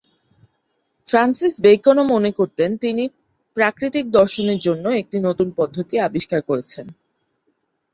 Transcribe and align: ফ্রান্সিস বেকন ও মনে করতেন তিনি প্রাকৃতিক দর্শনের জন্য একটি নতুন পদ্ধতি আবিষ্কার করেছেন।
ফ্রান্সিস 1.07 1.53
বেকন 1.63 1.97
ও 1.99 2.13
মনে 2.13 2.31
করতেন 2.31 2.69
তিনি 2.77 3.03
প্রাকৃতিক 3.57 4.05
দর্শনের 4.11 4.59
জন্য 4.59 4.85
একটি 5.01 5.17
নতুন 5.27 5.47
পদ্ধতি 5.57 5.95
আবিষ্কার 5.99 6.41
করেছেন। 6.49 6.85